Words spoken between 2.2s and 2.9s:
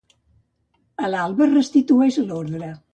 l'ordre.